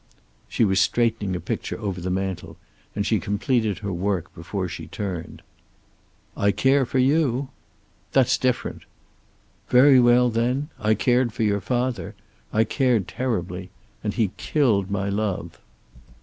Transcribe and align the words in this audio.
She 0.49 0.65
was 0.65 0.79
straightening 0.79 1.35
a 1.35 1.39
picture 1.39 1.79
over 1.79 2.01
the 2.01 2.09
mantel, 2.09 2.57
and 2.95 3.05
she 3.05 3.19
completed 3.19 3.77
her 3.77 3.93
work 3.93 4.33
before 4.33 4.67
she 4.67 4.87
turned. 4.87 5.43
"I 6.35 6.49
care 6.49 6.87
for 6.87 6.97
you." 6.97 7.49
"That's 8.11 8.39
different." 8.39 8.85
"Very 9.69 9.99
well, 9.99 10.31
then. 10.31 10.69
I 10.79 10.95
cared 10.95 11.33
for 11.33 11.43
your 11.43 11.61
father. 11.61 12.15
I 12.51 12.63
cared 12.63 13.07
terribly. 13.07 13.69
And 14.03 14.15
he 14.15 14.31
killed 14.37 14.89
my 14.89 15.07
love." 15.07 15.59